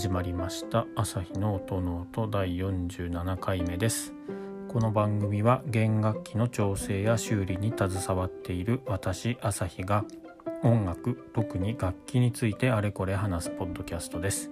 [0.00, 0.86] 始まりました。
[0.96, 2.26] 朝日の音の音。
[2.26, 4.14] 第47回目です。
[4.66, 10.06] この番組は弦楽器の調整や修理に携わっている私朝日が
[10.62, 14.50] 音楽特に楽器についてあれこれ話すポッドキャストです。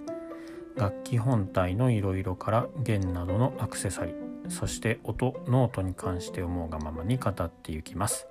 [0.75, 8.27] 楽器本体のいろいろから弦などのアクセサリーそして音ノートに関して思うがままに語っていきます。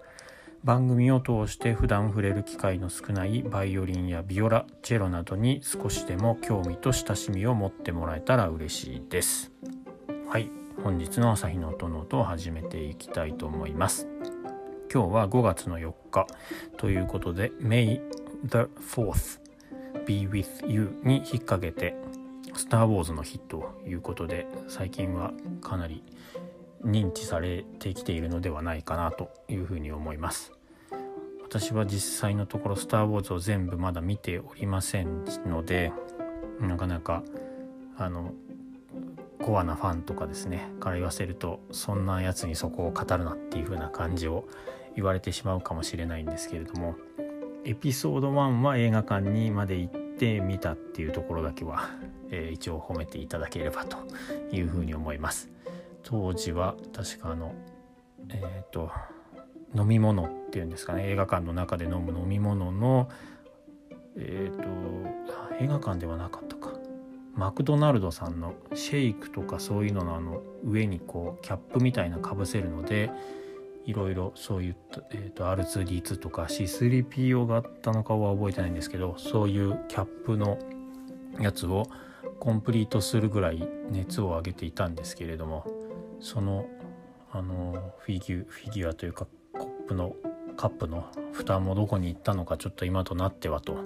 [0.64, 9.52] 番組を通して普段触れる機会の少ないバイオリンやビオラチェロなどに少しでも興味と親しみを持ってもらえたら嬉しいです。
[10.28, 10.50] はい。
[10.82, 14.06] 本日の朝日の音の音を始めていきたいと思います。
[14.92, 16.26] 今日は5月の4日。
[16.76, 18.00] ということで May
[18.44, 19.40] the 4th
[20.06, 21.94] be with you に引っ掛けて
[22.54, 26.02] スター・ウォーズの日ということで最近はかなり
[26.84, 30.52] 認知されてきているのではないかなというふうに思います
[31.42, 35.92] 私は実際のところ「スター・ウォーズ」を全部まだ見ておりませんので
[36.60, 37.22] なかなか
[37.96, 38.32] あの
[39.40, 44.46] コアなファンとかですねから言わせるとそんなやつにそこを語るなっていう風な感じを
[44.94, 46.96] 言われてしまうかもしれないんですけれども
[47.64, 51.90] エピソード1は映画館にまで行って見たっていうところだけは、
[52.30, 53.98] えー、一応褒めていただければと
[54.50, 55.50] いうふうに思います。
[56.02, 57.54] 当時は確かあの
[58.30, 58.90] えっ、ー、と
[59.74, 61.10] 飲み物っていうんですかね。
[61.10, 63.08] 映画館の中で飲む飲み物の
[64.16, 64.68] えっ、ー、と
[65.60, 66.72] 映画館ではなかったか。
[67.34, 73.12] マクドナルドさんのシェイクとかそういうののあの上にこうキャップみたいなかぶせるので
[73.86, 80.58] いろいろそういった、えーと、R2D2 とか C3PO があったのかは覚えてないんですけどそういうキャップの
[81.38, 81.86] やつを
[82.40, 85.77] コンプリートするぐらい熱を上げていたんですけれども。
[86.20, 86.66] その
[87.30, 90.14] あのフィギュフィギュアというかコップの
[90.56, 93.78] カップの蓋もどこに行ったのかちょっと今となってはと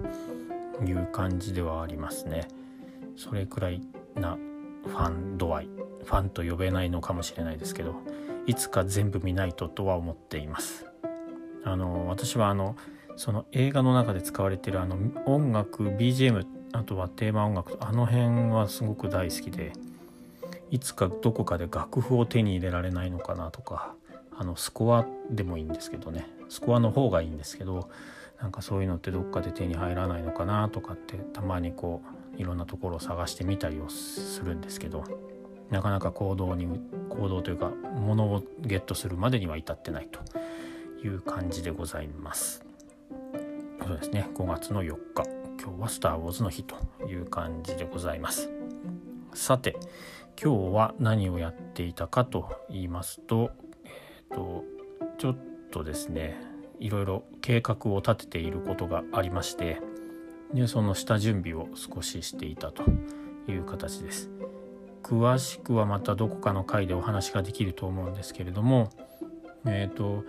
[0.84, 2.48] いう感じではありますね。
[3.16, 3.82] それくらい
[4.14, 4.38] な
[4.86, 5.68] ファン度合い
[6.04, 7.94] ファンと呼べないのかもしれないですけど
[8.46, 10.86] いつか全部見ないととは思っています。
[11.64, 12.76] あの私はあの
[13.16, 14.96] その映画の中で使われてるあの
[15.26, 19.72] 音楽 BGM あとはテーマ音楽あの辺はすごく大好きで
[20.72, 23.94] いつかどこかで楽譜を手に入れられないのかなとか
[24.34, 27.90] あのスコアでもいいんですけどねスコアの方がいいんですけど
[28.40, 32.02] なんかそういうのってどっかで手に入らないのかなとかってたまにこ
[32.38, 35.04] ういろんなところを探してみたりをするんですけど
[35.68, 36.66] なかなか行動に
[37.10, 40.20] 行動というか物をゲットするまでには至ってないと
[41.06, 42.64] いう感じでございます。
[43.86, 45.24] そうですね5月の4日
[45.62, 48.48] 今日は「スター・ウォーズ」の日という感じでございます。
[49.34, 49.76] さて
[50.40, 53.50] 今日は何をやっていたかと言いますと,、
[54.30, 54.64] えーと、
[55.18, 55.36] ちょっ
[55.70, 56.36] とですね
[56.80, 59.80] いろいろ計画を立てていることがありまして
[60.52, 62.84] でその下準備を少ししていたと
[63.48, 64.30] いう形です。
[65.02, 68.88] 詳しくはまたどこかの回でお話ができると思うんですけれども
[69.66, 70.24] えっ、ー、と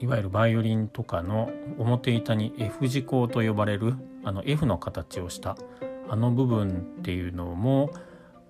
[0.00, 3.94] いわゆるバイオリンとかの表板に F 字工と呼ばれる
[4.24, 5.56] あの F の形をした
[6.08, 7.90] あの部分っていうのも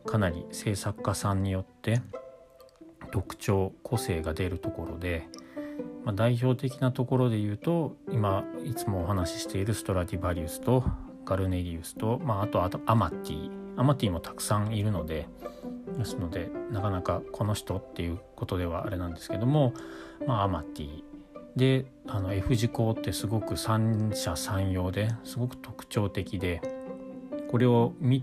[0.06, 2.02] かなり制作家さんによって
[3.10, 5.28] 特徴個性が出るところで、
[6.04, 10.84] まあ、代表的なところで言うと今いつもお話ししているストラディバリウスと
[11.24, 13.50] ガルネリウスと、まあ、あとあとアマティ。
[13.76, 15.26] アマティもたくさんいるので
[15.98, 19.74] ですのでなかなかこの人っていうことではあれなんですけども、
[20.26, 21.02] まあ、アマティ。
[21.56, 26.60] であの F 字工ってすごく三者三様ですごく特徴的で
[27.48, 28.22] これを見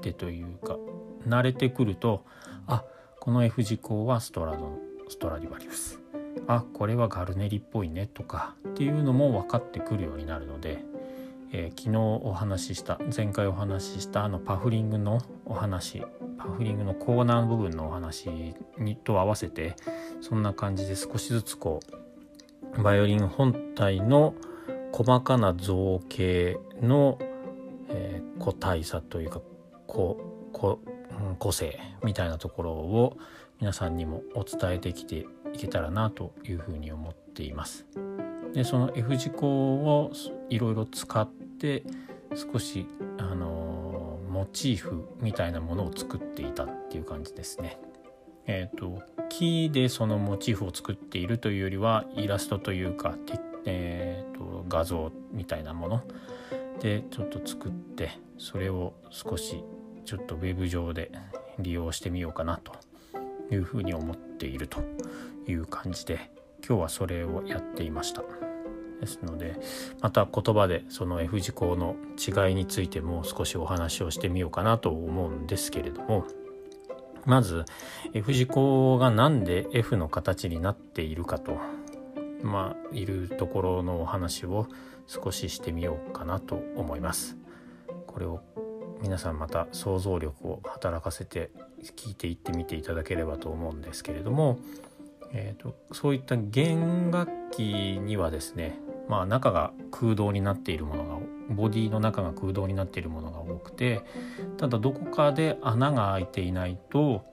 [0.00, 0.78] てというか
[1.26, 2.24] 慣れてくると
[2.66, 2.84] あ
[3.20, 6.00] この F 字工はストラドストラディバリウス。
[6.46, 10.84] あこれはガルネリっぽいねとかっていうのも分かってくるようになるので、
[11.52, 16.02] えー、昨日お話しした前回お話ししたあのパフリングのお話
[16.38, 18.30] パフリングのコーナー部分のお話
[18.78, 19.74] にと合わせて
[20.20, 21.80] そんな感じで少しずつこ
[22.78, 24.34] うバイオリン本体の
[24.92, 27.18] 細かな造形の、
[27.88, 29.40] えー、個体差というか
[29.86, 30.16] こ
[30.86, 30.89] う
[31.38, 33.16] 個性みたいなところを
[33.60, 37.86] 皆さんにもお伝えできていけたらなというふうに思っています。
[38.54, 40.12] でその F 字工を
[40.48, 41.84] いろいろ使って
[42.34, 42.86] 少し
[43.18, 47.78] あのモチーフみたいなものを作っていたっていう感じですね。
[48.46, 53.14] えっ、ー、と木でそのモチーフを作っているというよりはイラストというか、
[53.66, 56.02] えーと画像みたいなもの
[56.80, 59.62] でちょっと作ってそれを少し
[60.04, 61.10] ちょっとウェブ上で
[61.58, 62.72] 利用してみようかなと
[63.50, 64.80] いうふうに思っていると
[65.46, 66.30] いう感じで
[66.66, 68.22] 今日はそれをやっていました。
[69.00, 69.58] ですので
[70.00, 76.26] また言葉でその F 字工の違いについても少しお話をしてみようかなと思うんですけれども
[77.24, 77.64] まず
[78.12, 81.58] F 字工が何で F の形になっているかと
[82.42, 84.66] まあいるところのお話を
[85.06, 87.36] 少ししてみようかなと思います。
[88.06, 88.40] これを
[89.02, 91.50] 皆さんまた想像力を働かせて
[91.96, 94.58] 聞いていってみていただければと思うんですけれども、
[95.32, 101.18] えーと、そういった弦楽器にはですねまあ中が空洞になっているものが
[101.50, 104.02] ボディの中が空洞になっているものが多くて
[104.56, 107.24] ただどこかで穴が開いていないと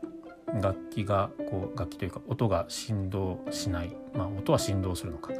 [0.61, 5.33] 楽器がこう楽器というか音が振動しないまあ音は振動するのか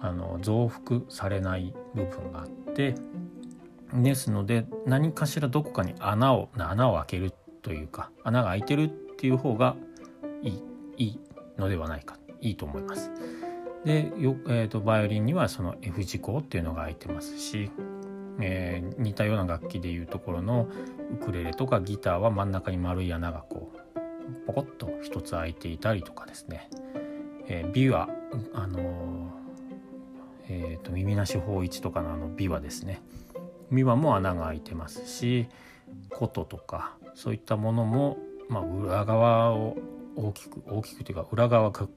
[0.00, 2.94] あの増幅されない部分があって
[3.94, 7.32] ですので何かしらどこかに穴を穴を開ける
[7.62, 9.76] というか穴が開いてるっていう方が
[10.42, 10.62] いい
[10.96, 11.20] いい
[11.56, 13.10] のではないかいいと思います。
[13.84, 17.70] でよ、えーと、バイオリンにはその F 字工っていうのが開いてますし、
[18.40, 20.68] えー、似たような楽器でいうところの
[21.12, 26.70] ウクレレとかギターは真ん中に丸い穴がこうポコッと一つ開いていたりとかですね、
[27.46, 28.08] えー、ビワ
[28.54, 28.82] あのー、
[30.48, 33.02] えーと、耳なし法一とかのあのビワですね
[33.74, 35.48] ビワも穴が開いてますし
[36.10, 38.18] 琴とかそういったものも、
[38.48, 39.76] まあ、裏側を
[40.16, 41.88] 大きく大きくというか裏側が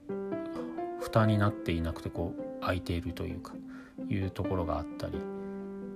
[1.00, 3.52] 蓋になっていなくてこう開いているというか
[4.08, 5.18] いうところがあったり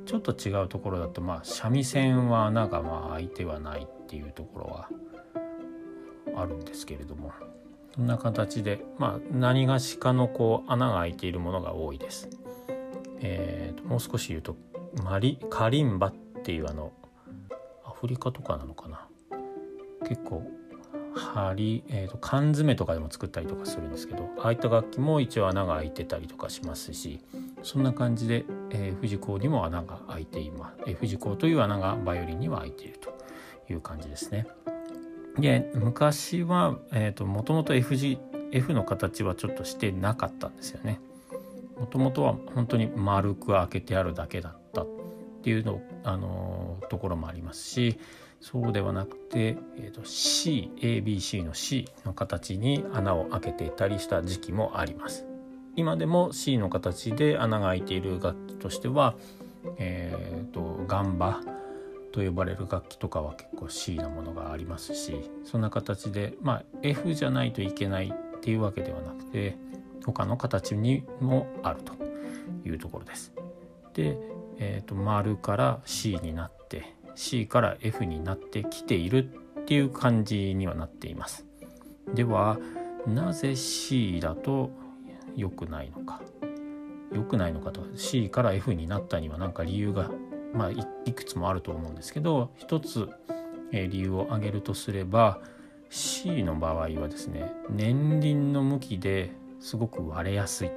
[0.07, 4.89] ちょっと違うところだとまあ三味線は穴がまあ開いてはないっていうところは
[6.37, 7.33] あるんですけれども
[7.95, 12.29] そんな形でまあ何がしかのこう穴が開いているものが多いです。
[13.25, 14.57] えーと、もう少し言うと
[15.05, 16.93] マリカリンバっていうあの
[17.85, 19.07] アフリカとかなのかな
[20.07, 20.43] 結構
[21.15, 27.21] 針、えーと、缶詰とかでも作ったりとかするんですけどああいった楽器も一応穴が開いてたりとかしますし
[27.63, 33.15] そんな感じで、えー、富士工にも穴が開いています、えー、富士工という穴がバイオリンには開いていると
[33.71, 34.47] いう感じですね。
[35.39, 38.19] で昔は、えーと、もともと F, G
[38.53, 41.01] F の形はちょっとしてなかったんですよね。
[41.79, 44.62] もともとは本当に丸く開けてあるだけだっ
[45.43, 47.99] っていうの、あのー、ところもありますし
[48.41, 55.27] そうではなくて、えーと、CABC の C の形に穴を開けていたりした時期もあります。
[55.75, 59.15] 今でも C の形で穴が開いている楽器としては、
[59.79, 61.41] えーと、ガンバ
[62.13, 69.57] と呼ばれる楽器とかは結構 C なものがありますしそんな形で、まあ、F じゃないといけないっていうわけではなくて
[70.05, 71.95] 他の形にもあると
[72.69, 73.33] いうところです。
[73.95, 74.19] で、
[74.59, 79.31] えーと丸から C になって C から F になってきている
[79.61, 81.47] っていう感じにはなっています。
[82.15, 82.59] では
[83.07, 84.71] なぜ C だと
[85.37, 86.21] 良くないのか。
[87.13, 87.85] 良くないのかと。
[87.97, 90.11] C から F になったには何か理由が
[90.55, 93.09] まあいくつもあると思うんですけど一つ、
[93.73, 95.41] え、理由を挙げるとすれば
[95.91, 100.71] C の場合はですね年輪の向きですごく割れやすい、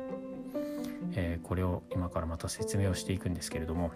[1.47, 3.91] これを今からまた説明をしていくんですけれども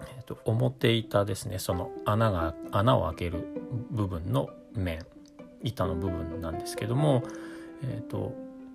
[0.00, 1.58] えーと、表板ですね。
[1.58, 3.46] その穴が穴を開ける
[3.90, 5.04] 部分の面。
[5.62, 7.24] 板の部分なんですけども、
[7.82, 8.32] えーと、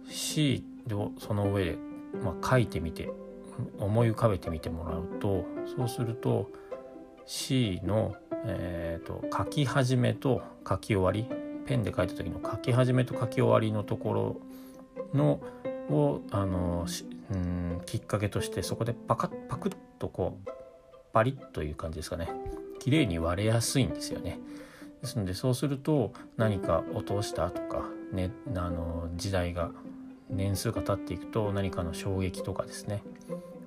[0.09, 1.77] C をその上で、
[2.21, 3.09] まあ、書いてみて
[3.79, 5.45] 思い浮かべてみてもらうと
[5.77, 6.49] そうすると
[7.25, 11.33] C の、えーと、書き始めと書き終わり
[11.65, 14.37] ペンで書いた時の書き始めと書き終わりのところ
[15.13, 15.39] の
[15.89, 16.85] をあの
[17.33, 20.49] うんきっかけとしてそこでパカッパクッとこう
[21.11, 22.29] パリッという感じですかね。
[22.79, 24.39] 綺麗に割れやすいんですよね。
[25.01, 29.71] ですのでそうすると何か落としたとか、ね、あの時代が
[30.29, 33.03] 年数が経っていくと何かの衝撃とかですね。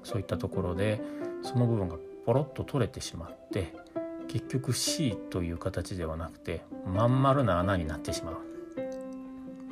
[0.03, 1.01] そういったところで
[1.43, 3.75] その部分がポロッと取れてしまって
[4.29, 8.37] 結局 C という形ではなくてまん丸な穴になってしまう。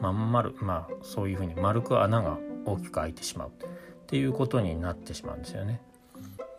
[0.01, 3.51] まん丸まあそういうふうに丸く穴が大きく開いてしまう。
[4.15, 5.81] っていうことになってしまうんですよね。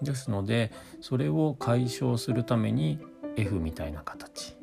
[0.01, 2.99] ですのでそれを解消するために
[3.37, 4.57] F みたいな形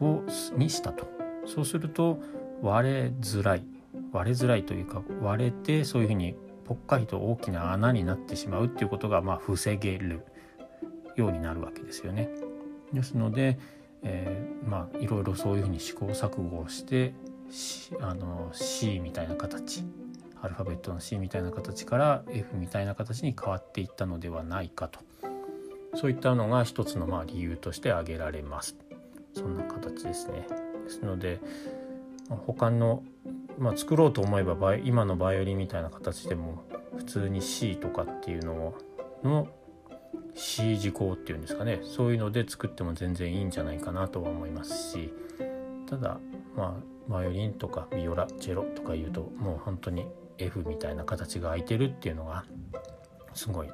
[0.00, 0.24] を
[0.56, 1.06] にしたと
[1.46, 2.18] そうすると
[2.60, 3.64] 割れづらい
[4.10, 10.26] 割れづらいというか割れてそういうふうにぽっかりと大きな穴になってしまうっていうことがまあ防げる
[11.14, 12.28] ようになるわけですよね。
[12.92, 13.60] ですので、
[14.02, 17.14] えー、まあいろいろそういうふうに試行錯誤をして
[18.00, 19.84] あの C みたいな形
[20.42, 25.00] アルファベットの C みたいな形から F みたいな形に変わっていったのではないかと。
[25.94, 28.76] そういったのが一つのまあ理由として挙げられます。
[29.34, 30.46] そんな形ですね。
[30.84, 31.40] ですので
[32.28, 33.02] 他の、
[33.58, 36.64] まあ、作ろうと思えば今のバイオリンみたいな形でも
[36.96, 38.78] 普通に C とかっていうのを
[39.24, 39.48] の
[40.34, 41.80] C 字工っていうんですかね。
[41.82, 45.12] そういうので作っても全然いいんじゃないかなとは思いますし。
[45.86, 46.18] ただ
[46.56, 50.06] まあバイオリンとかビオラチェロとかいうともう本当に
[50.38, 52.44] F みたいな形が空いてるっていうのが
[53.34, 53.68] すごい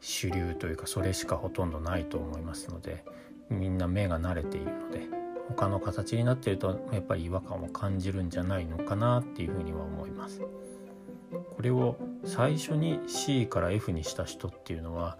[0.00, 3.04] 主流というかそれしかほとんどないと思いますので
[3.50, 5.00] みんな目が慣れているので
[5.48, 10.40] 他の形になってるとやっぱり違和感を感じるんじゃないのかなっていうふうには思います。
[10.40, 15.18] これを最初に C から F にした人っていうのは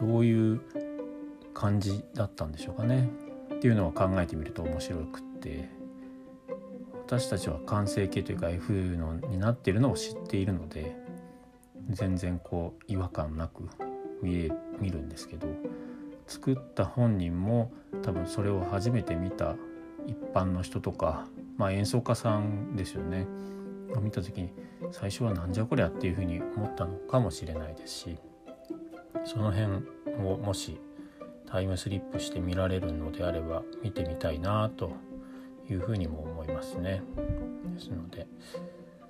[0.00, 0.60] どういう
[1.54, 3.08] 感じだったんでしょうかね
[3.54, 5.68] っていうのを考えてみると面白くって
[7.10, 10.94] 私たちは完成形というか F のになってるのを知っているので
[11.88, 13.68] 全然こう違和感なく
[14.22, 15.48] 見え見るんですけど
[16.28, 17.72] 作った本人も
[18.04, 19.56] 多分それを初めて見た
[20.06, 21.26] 一般の人とか、
[21.56, 23.26] まあ、演奏家さんですよね。
[24.00, 24.52] 見た時に
[24.92, 28.18] 最初はなんじゃこりゃっていうふうに思ったのかもしれないですし
[29.24, 29.82] その辺
[30.24, 30.80] をもし
[31.44, 34.92] タイムスリップして見られるのであれば見てみたいなと
[35.72, 37.02] いうふうにも思いますね。
[37.74, 38.26] ですので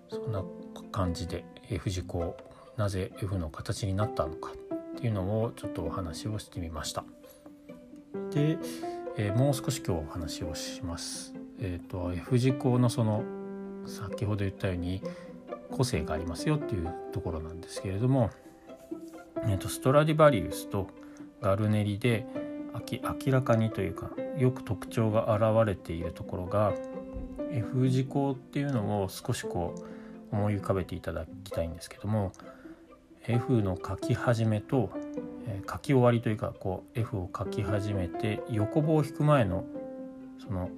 [0.08, 0.44] そんな
[0.92, 2.36] 感じで F 字工
[2.76, 7.04] なぜ F の形になったのかっていうのをちょっとお話をしてみました。
[8.32, 8.58] で、
[9.16, 11.34] えー、もう少し今日お話をします。
[11.60, 13.22] え、ー、と F 字工のその
[13.86, 15.02] 先ほど言ったように
[15.70, 18.30] 個性がありますよっていうところなんですけれども、
[19.44, 20.88] えーと、ストラディバリウスと
[21.40, 22.26] ガルネリで
[22.92, 26.72] 明らかにというかよく特徴が現れているところが
[27.52, 29.74] F 字工っていうのを少しこ
[30.32, 32.32] う思い浮かべていただきたいんですけども
[33.26, 34.90] F の書き始めと、
[35.70, 39.64] 書き終わりというかこう F を書き始めて横棒を引く前の
[40.38, 40.70] その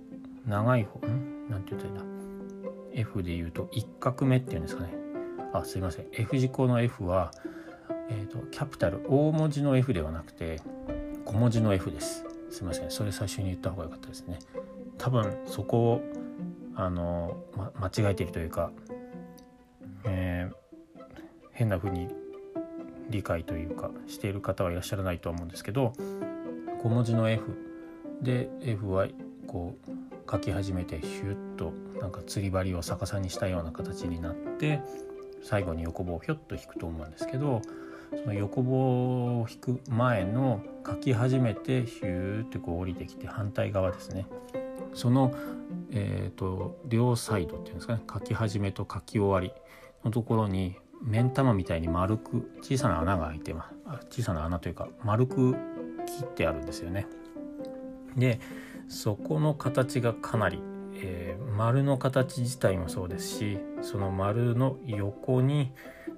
[0.47, 1.49] 長い方ん？
[1.49, 4.93] なんて言ったらいいんだ？F で言うと1画目っていうんですかね。
[5.53, 6.07] あすいません。
[6.13, 7.31] F 字工の F は、
[8.11, 10.61] えーと、キャピタル大文字の F ではなくて
[11.25, 12.25] 小文字の F です。
[12.53, 12.91] すいません。
[12.91, 14.39] それ最初に言った方が良かったですね。
[14.99, 16.03] 多分そこを
[16.75, 18.71] あの、ま、間違えているというか、
[20.05, 21.03] えー、
[21.53, 22.09] 変な風に
[23.09, 25.93] 理解というかしている方はいらっしゃらないとは思うんですけど
[26.83, 27.45] 小文字の F
[28.21, 29.09] で F は
[29.47, 34.81] こう書き始めてヒュッとなんか釣り針を逆さにしたような形になって
[35.43, 37.63] 最後に横棒をひょっと引くと思うんですけど
[38.17, 44.27] その横棒を引く前の書き始めてヒューってこう降りてきて反対側ですね。
[44.95, 45.35] その、
[45.91, 48.03] えーと、両サイドっていうんですかね。
[48.13, 49.59] 書き始めと書き終わり
[50.05, 53.71] のところに目ん玉みたいに丸く小さな穴が開いてま
[54.11, 54.21] す。
[54.21, 55.55] 小さな穴というか丸く
[56.07, 57.07] 切ってあるんですよね。
[58.17, 58.41] で
[58.89, 60.61] そこの形がかなり、
[60.95, 65.73] えー、丸の形自体もそうですしその丸の横に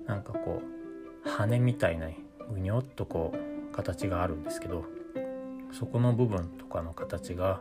[0.07, 0.74] なんかこう
[1.25, 2.09] 羽みたいな
[2.53, 4.85] ぐにょっとこう形があるんですけど
[5.73, 7.61] そこの部分とかの形が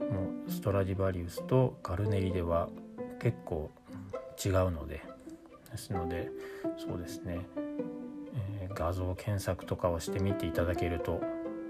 [0.00, 2.68] もうストラディバリウスとガルネリでは
[3.20, 3.70] 結構
[4.44, 5.02] 違うので
[5.70, 6.30] ですので
[6.78, 7.46] そうですね、
[8.60, 11.20] えー、画像検索とかをしてみていただけると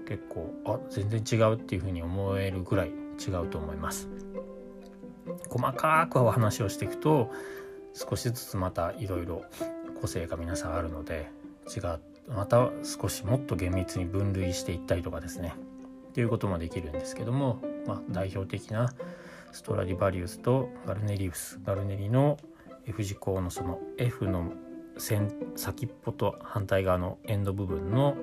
[0.07, 4.07] 結構あ全然違うっていうふうに思えるぐらい違うと思います。
[5.49, 7.31] 細かくお話をしていくと
[7.93, 9.43] 少しずつまたいろいろ
[9.99, 11.29] 個性が皆さんあるので
[11.75, 15.53] 違うまた少しもっと厳密に分類していったりとかですね。
[16.09, 18.93] っていうこともできるんですけども、まあ、代表的な
[19.51, 21.59] ストラディバリウスとガルネリウス。
[21.65, 22.37] ガルネリの
[22.85, 24.51] F 字工のその F の
[24.97, 28.15] 先っぽと反対側のエンド部分の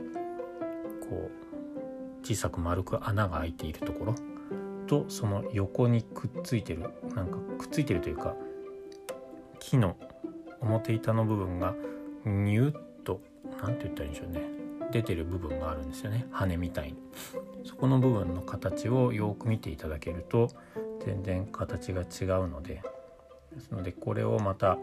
[1.08, 1.30] こ
[2.22, 4.14] う小さく丸く穴が開いているところ。
[4.86, 6.82] とその横にくっついてる
[7.14, 8.36] なんかくっついてるというか
[9.58, 9.96] 木の
[10.66, 11.74] 表板の部分が
[12.24, 13.20] ニュッと
[13.62, 14.40] 何て言ったらいいんでしょうね。
[14.92, 16.26] 出てる部分があるんですよね。
[16.30, 16.96] 羽みたいに。
[17.64, 20.48] そこの部分の形をよく見ていただけると
[21.04, 22.04] 全然形が違
[22.40, 22.82] うので。
[23.56, 24.78] ですのでこれをまた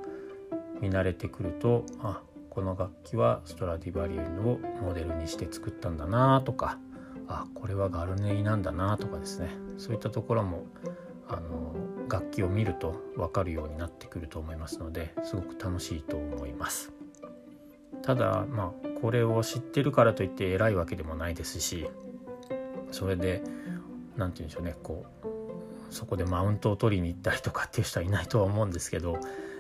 [0.81, 6.77] 見慣れてくるとあこの楽器はストラディバリウムをモデルにして作ったんだなとか
[7.27, 9.49] あこれはガルネイなんだなとかですね。
[9.77, 10.65] そういったところも
[11.27, 11.73] あの
[12.09, 16.91] 楽器を見ると分かるようになってくると思いますのですごく楽しいと思います。
[18.01, 21.87] ただまあこれを知ってるからといって偉いわけでもないですし
[22.91, 23.41] それで
[24.17, 29.13] 何て言うんでしょうねこうそこでマウントを取りに行ったりとかっていう人はいないとは思うんですけど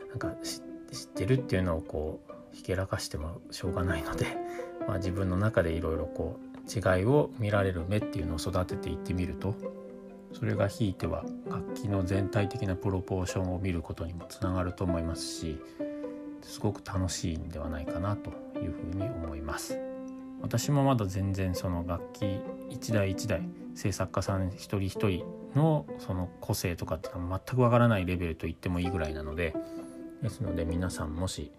[0.09, 4.25] なんか知ってるっていうのをこうひけらかしてもしょうがないので、
[4.87, 9.55] まあ、自分の中でいろいろこう違いを見られる目っていうのを育てていってみると
[10.33, 15.59] それがひいては楽器の全体的なプロポーションを見ることにもつながると思いますし
[16.41, 19.79] すごく楽しいんではないかなというふうに思います。
[20.41, 25.25] 私もまだ全然その楽器一台一台制作家さん一人一人
[25.55, 29.55] のその個性とかっていうのは全くわからないレベルと言ってもいいぐらいなので
[30.21, 31.51] ですので皆さんもし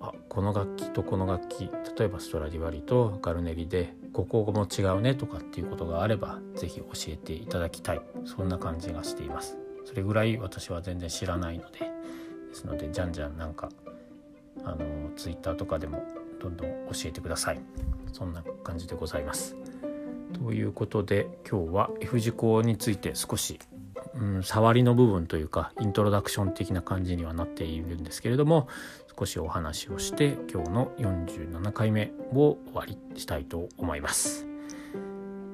[0.00, 1.70] あこの楽器とこの楽器。
[1.98, 8.00] 例えばストラディバリとガルネリでここも違うねとかっていうことがあれば是非教えていただきたい。
[8.24, 9.56] そんな感じがしています。
[9.84, 11.80] それぐらい私は全然知らないので。
[12.54, 13.68] ですのでじゃんじゃんなんか
[14.64, 16.04] あのツイッターとかでも
[16.40, 17.60] どんどん教えてください。
[18.12, 19.56] そんな感じでございます。
[20.32, 23.58] ということで今日は F 字工について少し、
[24.18, 28.68] うん、触りの部分というかイントロダクション的な感じにはなっているんですけれども
[29.18, 34.46] 少しお話をして今日の47回目を終わりしたいと思います。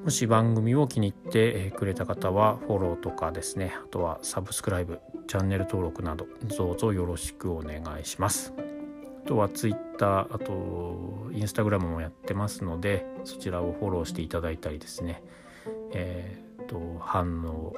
[0.03, 6.25] もし番組を気に入ってくれた方はフォローとかですねあとはサブスクライブチャンネル登録など
[6.57, 8.51] どうぞよろしくお願いします
[9.23, 15.21] あとは Twitter あと Instagram もやってますのでそちらをフォローしていただいたりですね
[15.93, 17.75] えっ、と反応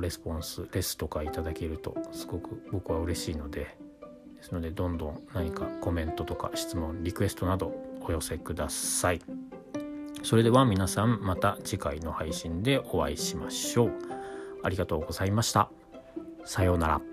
[0.00, 3.76] レスポンスレスとかいただけるとすごく僕は嬉しいので
[4.36, 9.20] ですのでどんどん何かコメントとか質問リクエストなどお寄せください。
[10.24, 13.92] それでは皆さんまた次回の配信でお会いしましょう。
[14.62, 15.68] ありがとうございました。
[16.44, 17.11] さようなら。